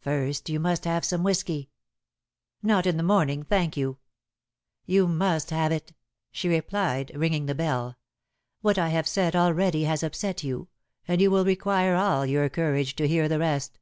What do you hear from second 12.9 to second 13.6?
to hear the